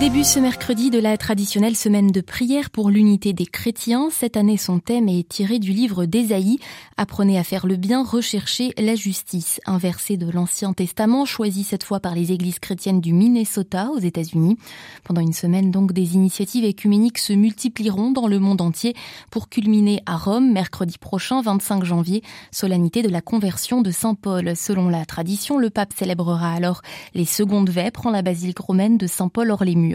Début 0.03 0.25
ce 0.25 0.37
mercredi 0.37 0.89
de 0.89 0.99
la 0.99 1.15
traditionnelle 1.15 1.77
semaine 1.77 2.11
de 2.11 2.19
prière 2.19 2.71
pour 2.71 2.89
l'unité 2.89 3.31
des 3.31 3.45
chrétiens. 3.45 4.09
Cette 4.11 4.35
année, 4.35 4.57
son 4.57 4.79
thème 4.79 5.07
est 5.07 5.25
tiré 5.29 5.59
du 5.59 5.71
livre 5.71 6.03
d'Ésaïe. 6.03 6.59
Apprenez 6.97 7.39
à 7.39 7.45
faire 7.45 7.65
le 7.65 7.77
bien, 7.77 8.03
recherchez 8.03 8.73
la 8.77 8.95
justice. 8.95 9.61
Un 9.65 9.77
verset 9.77 10.17
de 10.17 10.29
l'Ancien 10.29 10.73
Testament 10.73 11.23
choisi 11.23 11.63
cette 11.63 11.85
fois 11.85 12.01
par 12.01 12.15
les 12.15 12.33
églises 12.33 12.59
chrétiennes 12.59 12.99
du 12.99 13.13
Minnesota 13.13 13.91
aux 13.93 13.99
États-Unis. 13.99 14.57
Pendant 15.05 15.21
une 15.21 15.31
semaine, 15.31 15.71
donc, 15.71 15.93
des 15.93 16.15
initiatives 16.15 16.65
écuméniques 16.65 17.17
se 17.17 17.31
multiplieront 17.31 18.11
dans 18.11 18.27
le 18.27 18.39
monde 18.39 18.59
entier 18.59 18.95
pour 19.31 19.47
culminer 19.47 20.01
à 20.05 20.17
Rome 20.17 20.51
mercredi 20.51 20.97
prochain, 20.97 21.41
25 21.41 21.85
janvier, 21.85 22.23
solennité 22.51 23.03
de 23.03 23.09
la 23.09 23.21
conversion 23.21 23.81
de 23.81 23.91
Saint 23.91 24.15
Paul. 24.15 24.57
Selon 24.57 24.89
la 24.89 25.05
tradition, 25.05 25.57
le 25.57 25.69
pape 25.69 25.93
célébrera 25.93 26.51
alors 26.51 26.81
les 27.13 27.23
secondes 27.23 27.69
vêpres 27.69 28.05
en 28.05 28.11
la 28.11 28.21
basilique 28.21 28.59
romaine 28.59 28.97
de 28.97 29.07
Saint 29.07 29.29
Paul 29.29 29.49
hors 29.49 29.63
les 29.63 29.75
murs. 29.75 29.92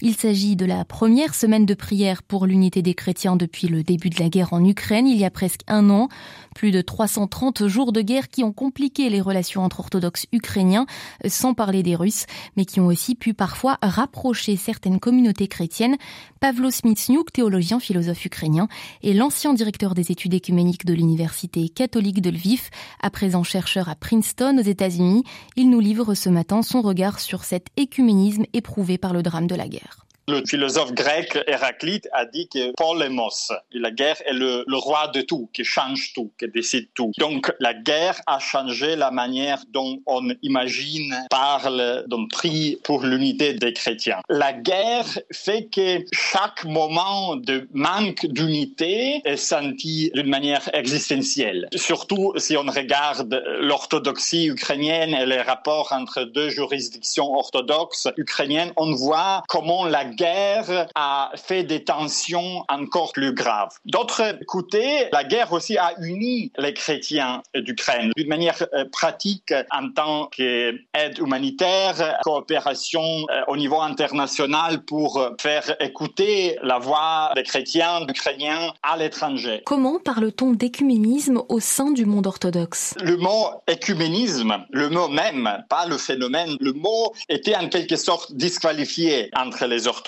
Il 0.00 0.14
s'agit 0.14 0.56
de 0.56 0.66
la 0.66 0.84
première 0.84 1.34
semaine 1.34 1.66
de 1.66 1.74
prière 1.74 2.22
pour 2.22 2.46
l'unité 2.46 2.82
des 2.82 2.94
chrétiens 2.94 3.36
depuis 3.36 3.68
le 3.68 3.82
début 3.82 4.10
de 4.10 4.20
la 4.20 4.28
guerre 4.28 4.52
en 4.52 4.64
Ukraine, 4.64 5.06
il 5.06 5.16
y 5.16 5.24
a 5.24 5.30
presque 5.30 5.60
un 5.66 5.90
an. 5.90 6.08
Plus 6.54 6.70
de 6.70 6.80
330 6.80 7.66
jours 7.66 7.92
de 7.92 8.00
guerre 8.00 8.28
qui 8.28 8.44
ont 8.44 8.52
compliqué 8.52 9.10
les 9.10 9.20
relations 9.20 9.64
entre 9.64 9.80
orthodoxes 9.80 10.26
ukrainiens, 10.32 10.86
sans 11.26 11.52
parler 11.52 11.82
des 11.82 11.96
Russes, 11.96 12.26
mais 12.56 12.64
qui 12.64 12.78
ont 12.78 12.86
aussi 12.86 13.16
pu 13.16 13.34
parfois 13.34 13.78
rapprocher 13.82 14.56
certaines 14.56 15.00
communautés 15.00 15.48
chrétiennes. 15.48 15.96
Pavlo 16.38 16.70
Smitsniuk, 16.70 17.32
théologien 17.32 17.80
philosophe 17.80 18.24
ukrainien, 18.24 18.68
et 19.02 19.14
l'ancien 19.14 19.52
directeur 19.52 19.94
des 19.94 20.12
études 20.12 20.34
écuméniques 20.34 20.86
de 20.86 20.94
l'université 20.94 21.68
catholique 21.68 22.20
de 22.20 22.30
Lviv, 22.30 22.70
à 23.02 23.10
présent 23.10 23.42
chercheur 23.42 23.88
à 23.88 23.96
Princeton 23.96 24.58
aux 24.58 24.62
États-Unis, 24.62 25.24
il 25.56 25.70
nous 25.70 25.80
livre 25.80 26.14
ce 26.14 26.28
matin 26.28 26.62
son 26.62 26.82
regard 26.82 27.18
sur 27.18 27.44
cet 27.44 27.66
écuménisme 27.76 28.44
éprouvé 28.52 28.98
par 28.98 29.12
le 29.12 29.22
drame 29.22 29.33
de 29.42 29.56
la 29.56 29.66
guerre. 29.66 30.03
Le 30.26 30.42
philosophe 30.46 30.92
grec 30.92 31.38
Héraclite 31.46 32.08
a 32.12 32.24
dit 32.24 32.48
que 32.48 32.72
Polémos, 32.76 33.52
la 33.72 33.90
guerre 33.90 34.16
est 34.24 34.32
le, 34.32 34.64
roi 34.72 35.08
de 35.08 35.20
tout, 35.20 35.50
qui 35.52 35.64
change 35.64 36.14
tout, 36.14 36.32
qui 36.38 36.48
décide 36.48 36.88
tout. 36.94 37.12
Donc 37.18 37.52
la 37.60 37.74
guerre 37.74 38.18
a 38.26 38.38
changé 38.38 38.96
la 38.96 39.10
manière 39.10 39.62
dont 39.68 39.98
on 40.06 40.26
imagine, 40.42 41.14
parle, 41.28 42.04
dont 42.06 42.26
prie 42.26 42.78
pour 42.84 43.02
l'unité 43.02 43.52
des 43.52 43.74
chrétiens. 43.74 44.20
La 44.30 44.54
guerre 44.54 45.06
fait 45.30 45.66
que 45.66 46.02
chaque 46.12 46.64
moment 46.64 47.36
de 47.36 47.68
manque 47.74 48.24
d'unité 48.24 49.20
est 49.26 49.36
senti 49.36 50.10
d'une 50.14 50.30
manière 50.30 50.70
existentielle. 50.72 51.68
Surtout 51.76 52.32
si 52.38 52.56
on 52.56 52.62
regarde 52.64 53.42
l'orthodoxie 53.60 54.46
ukrainienne 54.46 55.12
et 55.12 55.26
les 55.26 55.42
rapports 55.42 55.92
entre 55.92 56.22
deux 56.22 56.48
juridictions 56.48 57.30
orthodoxes 57.34 58.08
ukrainiennes, 58.16 58.72
on 58.76 58.94
voit 58.94 59.42
comment 59.48 59.84
la 59.84 60.13
guerre 60.14 60.88
a 60.94 61.30
fait 61.36 61.64
des 61.64 61.84
tensions 61.84 62.64
encore 62.68 63.12
plus 63.12 63.32
graves. 63.32 63.74
D'autre 63.84 64.38
côté, 64.46 65.08
la 65.12 65.24
guerre 65.24 65.52
aussi 65.52 65.76
a 65.76 65.92
uni 66.00 66.52
les 66.58 66.74
chrétiens 66.74 67.42
d'Ukraine 67.54 68.10
d'une 68.16 68.28
manière 68.28 68.66
euh, 68.74 68.84
pratique 68.90 69.52
en 69.70 69.90
tant 69.90 70.26
qu'aide 70.26 71.18
humanitaire, 71.18 72.18
coopération 72.22 73.02
euh, 73.02 73.42
au 73.48 73.56
niveau 73.56 73.80
international 73.80 74.84
pour 74.84 75.20
faire 75.40 75.74
écouter 75.80 76.56
la 76.62 76.78
voix 76.78 77.32
des 77.34 77.42
chrétiens 77.42 78.06
ukrainiens 78.08 78.72
à 78.82 78.96
l'étranger. 78.96 79.62
Comment 79.64 79.98
parle-t-on 79.98 80.52
d'écuménisme 80.52 81.42
au 81.48 81.60
sein 81.60 81.90
du 81.90 82.04
monde 82.04 82.26
orthodoxe? 82.26 82.94
Le 83.02 83.16
mot 83.16 83.48
écuménisme, 83.66 84.64
le 84.70 84.88
mot 84.88 85.08
même, 85.08 85.64
pas 85.68 85.86
le 85.86 85.98
phénomène, 85.98 86.56
le 86.60 86.72
mot 86.72 87.12
était 87.28 87.56
en 87.56 87.68
quelque 87.68 87.96
sorte 87.96 88.34
disqualifié 88.34 89.30
entre 89.36 89.66
les 89.66 89.86
orthodoxes 89.86 90.03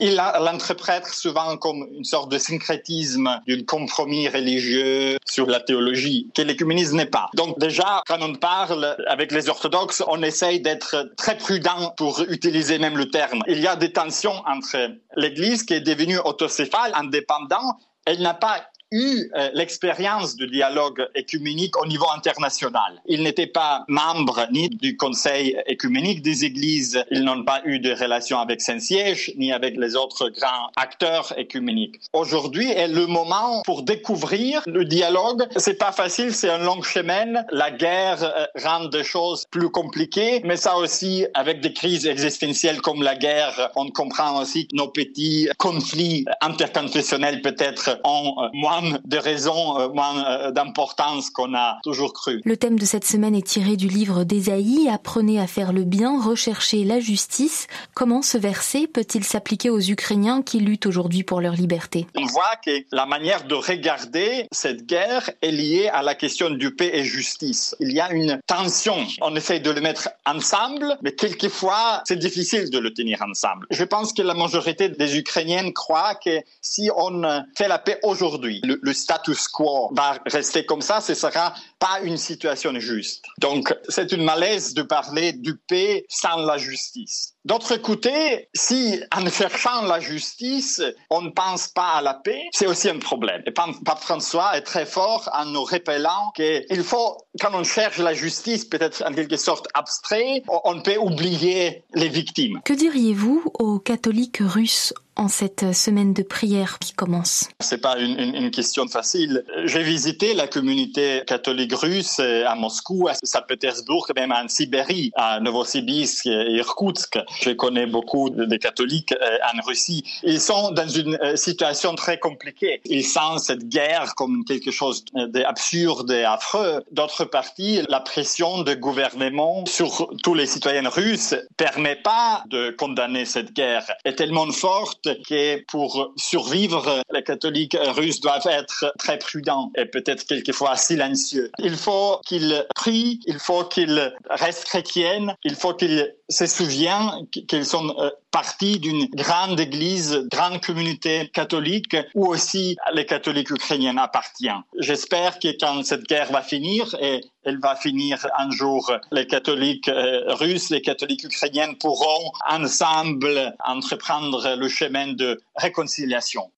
il 0.00 0.14
l'interprète 0.14 1.06
souvent 1.06 1.56
comme 1.56 1.86
une 1.92 2.04
sorte 2.04 2.30
de 2.30 2.38
syncrétisme, 2.38 3.40
d'un 3.46 3.64
compromis 3.64 4.28
religieux 4.28 5.18
sur 5.24 5.46
la 5.46 5.60
théologie, 5.60 6.28
que 6.34 6.42
l'écuménisme 6.42 6.96
n'est 6.96 7.06
pas. 7.06 7.28
Donc 7.34 7.58
déjà, 7.58 8.02
quand 8.06 8.22
on 8.22 8.34
parle 8.34 8.96
avec 9.06 9.32
les 9.32 9.48
orthodoxes, 9.48 10.02
on 10.06 10.22
essaye 10.22 10.60
d'être 10.60 11.10
très 11.16 11.36
prudent 11.36 11.92
pour 11.96 12.20
utiliser 12.28 12.78
même 12.78 12.96
le 12.96 13.10
terme. 13.10 13.40
Il 13.48 13.60
y 13.60 13.66
a 13.66 13.76
des 13.76 13.92
tensions 13.92 14.42
entre 14.46 14.76
l'Église 15.16 15.62
qui 15.64 15.74
est 15.74 15.80
devenue 15.80 16.18
autocéphale, 16.18 16.92
indépendant, 16.94 17.78
elle 18.06 18.20
n'a 18.20 18.34
pas 18.34 18.64
eu 18.94 19.28
euh, 19.34 19.50
l'expérience 19.54 20.36
du 20.36 20.46
dialogue 20.46 21.04
écuménique 21.16 21.76
au 21.82 21.86
niveau 21.86 22.06
international. 22.14 23.02
Ils 23.06 23.22
n'étaient 23.24 23.48
pas 23.48 23.84
membres 23.88 24.46
ni 24.52 24.68
du 24.68 24.96
Conseil 24.96 25.56
écuménique 25.66 26.22
des 26.22 26.44
Églises, 26.44 27.04
ils 27.10 27.24
n'ont 27.24 27.42
pas 27.42 27.60
eu 27.64 27.80
de 27.80 27.92
relation 27.92 28.38
avec 28.38 28.60
Saint-Siège 28.60 29.32
ni 29.36 29.52
avec 29.52 29.76
les 29.76 29.96
autres 29.96 30.28
grands 30.28 30.70
acteurs 30.76 31.34
écuméniques. 31.36 31.96
Aujourd'hui 32.12 32.70
est 32.70 32.86
le 32.86 33.06
moment 33.06 33.62
pour 33.64 33.82
découvrir 33.82 34.62
le 34.66 34.84
dialogue. 34.84 35.42
C'est 35.56 35.78
pas 35.78 35.90
facile, 35.90 36.32
c'est 36.32 36.50
un 36.50 36.58
long 36.58 36.82
chemin. 36.82 37.42
La 37.50 37.72
guerre 37.72 38.22
euh, 38.22 38.46
rend 38.62 38.84
des 38.84 39.02
choses 39.02 39.44
plus 39.50 39.70
compliquées, 39.70 40.40
mais 40.44 40.56
ça 40.56 40.76
aussi, 40.76 41.26
avec 41.34 41.60
des 41.60 41.72
crises 41.72 42.06
existentielles 42.06 42.80
comme 42.80 43.02
la 43.02 43.16
guerre, 43.16 43.70
on 43.74 43.90
comprend 43.90 44.40
aussi 44.40 44.68
que 44.68 44.76
nos 44.76 44.88
petits 44.88 45.48
conflits 45.58 46.24
interconfessionnels 46.40 47.42
peut-être 47.42 47.98
ont 48.04 48.34
euh, 48.38 48.48
moins 48.52 48.83
de 49.04 49.18
raisons, 49.18 49.78
euh, 49.78 49.88
moins 49.88 50.24
euh, 50.24 50.50
d'importance 50.50 51.30
qu'on 51.30 51.54
a 51.54 51.78
toujours 51.82 52.12
cru. 52.12 52.40
Le 52.44 52.56
thème 52.56 52.78
de 52.78 52.84
cette 52.84 53.04
semaine 53.04 53.34
est 53.34 53.46
tiré 53.46 53.76
du 53.76 53.88
livre 53.88 54.24
d'Ésaïe, 54.24 54.88
Apprenez 54.92 55.40
à 55.40 55.46
faire 55.46 55.72
le 55.72 55.84
bien, 55.84 56.22
recherchez 56.22 56.84
la 56.84 57.00
justice. 57.00 57.66
Comment 57.94 58.22
ce 58.22 58.38
verset 58.38 58.86
peut-il 58.86 59.24
s'appliquer 59.24 59.70
aux 59.70 59.80
Ukrainiens 59.80 60.42
qui 60.42 60.60
luttent 60.60 60.86
aujourd'hui 60.86 61.22
pour 61.22 61.40
leur 61.40 61.54
liberté? 61.54 62.06
On 62.16 62.26
voit 62.26 62.56
que 62.64 62.70
la 62.92 63.06
manière 63.06 63.44
de 63.44 63.54
regarder 63.54 64.46
cette 64.52 64.86
guerre 64.86 65.30
est 65.42 65.50
liée 65.50 65.88
à 65.92 66.02
la 66.02 66.14
question 66.14 66.50
du 66.50 66.74
paix 66.74 66.90
et 66.94 67.04
justice. 67.04 67.74
Il 67.80 67.92
y 67.92 68.00
a 68.00 68.12
une 68.12 68.40
tension. 68.46 68.96
On 69.20 69.34
essaye 69.36 69.60
de 69.60 69.70
le 69.70 69.80
mettre 69.80 70.08
ensemble, 70.26 70.96
mais 71.02 71.12
quelquefois, 71.12 72.02
c'est 72.06 72.18
difficile 72.18 72.70
de 72.70 72.78
le 72.78 72.92
tenir 72.92 73.22
ensemble. 73.22 73.66
Je 73.70 73.84
pense 73.84 74.12
que 74.12 74.22
la 74.22 74.34
majorité 74.34 74.88
des 74.88 75.18
Ukrainiennes 75.18 75.72
croient 75.72 76.14
que 76.14 76.40
si 76.60 76.90
on 76.96 77.22
fait 77.56 77.68
la 77.68 77.78
paix 77.78 77.98
aujourd'hui, 78.02 78.60
le, 78.64 78.73
status 78.92 79.48
quo 79.48 79.90
va 79.94 80.18
rester 80.26 80.64
comme 80.64 80.82
ça, 80.82 81.00
ce 81.00 81.14
sera 81.14 81.54
pas 81.78 82.00
une 82.02 82.16
situation 82.16 82.72
juste. 82.78 83.24
Donc, 83.38 83.74
c'est 83.88 84.12
une 84.12 84.24
malaise 84.24 84.74
de 84.74 84.82
parler 84.82 85.32
du 85.32 85.56
paix 85.56 86.04
sans 86.08 86.36
la 86.36 86.58
justice. 86.58 87.33
D'autre 87.44 87.76
côté, 87.76 88.48
si 88.54 88.98
en 89.14 89.28
cherchant 89.28 89.82
la 89.82 90.00
justice, 90.00 90.80
on 91.10 91.20
ne 91.20 91.28
pense 91.28 91.68
pas 91.68 91.96
à 91.96 92.02
la 92.02 92.14
paix, 92.14 92.40
c'est 92.52 92.66
aussi 92.66 92.88
un 92.88 92.98
problème. 92.98 93.42
Et 93.44 93.50
Pape 93.50 94.00
François 94.00 94.56
est 94.56 94.62
très 94.62 94.86
fort 94.86 95.28
en 95.34 95.44
nous 95.44 95.64
rappelant 95.64 96.32
qu'il 96.34 96.82
faut, 96.82 97.18
quand 97.38 97.50
on 97.52 97.62
cherche 97.62 97.98
la 97.98 98.14
justice, 98.14 98.64
peut-être 98.64 99.04
en 99.06 99.12
quelque 99.12 99.36
sorte 99.36 99.68
abstrait, 99.74 100.42
on 100.48 100.80
peut 100.80 100.96
oublier 100.96 101.82
les 101.94 102.08
victimes. 102.08 102.62
Que 102.64 102.72
diriez-vous 102.72 103.44
aux 103.58 103.78
catholiques 103.78 104.40
russes 104.40 104.94
en 105.16 105.28
cette 105.28 105.72
semaine 105.74 106.12
de 106.12 106.22
prière 106.22 106.78
qui 106.78 106.92
commence? 106.92 107.48
C'est 107.60 107.80
pas 107.80 107.98
une, 107.98 108.18
une, 108.18 108.50
question 108.50 108.86
facile. 108.88 109.44
J'ai 109.64 109.82
visité 109.82 110.34
la 110.34 110.46
communauté 110.48 111.22
catholique 111.26 111.74
russe 111.74 112.18
à 112.20 112.54
Moscou, 112.54 113.08
à 113.08 113.14
Saint-Pétersbourg, 113.22 114.08
même 114.16 114.32
en 114.32 114.48
Sibérie, 114.48 115.12
à 115.14 115.40
Novosibirsk 115.40 116.26
et 116.26 116.56
Irkoutsk. 116.56 117.18
Je 117.40 117.50
connais 117.50 117.86
beaucoup 117.86 118.30
de 118.30 118.56
catholiques 118.56 119.12
euh, 119.12 119.38
en 119.52 119.60
Russie. 119.66 120.04
Ils 120.22 120.40
sont 120.40 120.70
dans 120.70 120.88
une 120.88 121.18
euh, 121.22 121.36
situation 121.36 121.94
très 121.94 122.18
compliquée. 122.18 122.80
Ils 122.84 123.04
sentent 123.04 123.40
cette 123.40 123.68
guerre 123.68 124.14
comme 124.14 124.44
quelque 124.44 124.70
chose 124.70 125.04
d'absurde 125.14 126.10
et 126.10 126.24
affreux. 126.24 126.82
D'autre 126.92 127.24
partie, 127.24 127.80
la 127.88 128.00
pression 128.00 128.62
du 128.62 128.76
gouvernement 128.76 129.64
sur 129.66 130.08
tous 130.22 130.34
les 130.34 130.46
citoyens 130.46 130.88
russes 130.88 131.34
permet 131.56 131.96
pas 131.96 132.44
de 132.48 132.70
condamner 132.70 133.24
cette 133.24 133.52
guerre. 133.52 133.84
est 134.04 134.16
tellement 134.16 134.50
forte 134.52 135.08
que 135.28 135.62
pour 135.66 136.12
survivre, 136.16 137.02
les 137.12 137.22
catholiques 137.22 137.76
russes 137.96 138.20
doivent 138.20 138.46
être 138.46 138.92
très 138.98 139.18
prudents 139.18 139.70
et 139.76 139.86
peut-être 139.86 140.24
quelquefois 140.26 140.76
silencieux. 140.76 141.50
Il 141.58 141.76
faut 141.76 142.20
qu'ils 142.26 142.66
prie, 142.74 143.20
il 143.26 143.38
faut 143.38 143.64
qu'ils 143.64 144.12
restent 144.30 144.64
chrétiennes, 144.64 145.34
il 145.44 145.54
faut 145.54 145.74
qu'ils 145.74 146.14
se 146.28 146.46
souviennent 146.46 147.23
qu'ils 147.30 147.66
sont 147.66 147.94
euh, 147.98 148.10
partie 148.30 148.78
d'une 148.78 149.06
grande 149.06 149.60
église, 149.60 150.26
grande 150.30 150.60
communauté 150.60 151.30
catholique 151.32 151.96
où 152.14 152.26
aussi 152.26 152.76
les 152.92 153.06
catholiques 153.06 153.50
ukrainiens 153.50 153.96
appartiennent. 153.96 154.62
J'espère 154.78 155.38
que 155.38 155.48
quand 155.58 155.84
cette 155.84 156.04
guerre 156.04 156.30
va 156.32 156.42
finir, 156.42 156.94
et 157.00 157.20
elle 157.44 157.60
va 157.60 157.76
finir 157.76 158.26
un 158.38 158.50
jour, 158.50 158.92
les 159.12 159.26
catholiques 159.26 159.88
euh, 159.88 160.34
russes, 160.34 160.70
les 160.70 160.82
catholiques 160.82 161.24
ukrainiens 161.24 161.74
pourront 161.74 162.32
ensemble 162.48 163.54
entreprendre 163.64 164.56
le 164.56 164.68
chemin 164.68 165.12
de 165.12 165.40
réconciliation. 165.56 166.50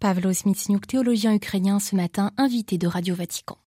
Pavlo 0.00 0.32
Smitsniuk, 0.32 0.86
théologien 0.86 1.34
ukrainien, 1.34 1.78
ce 1.78 1.94
matin 1.94 2.30
invité 2.38 2.78
de 2.78 2.86
Radio 2.86 3.14
Vatican. 3.14 3.60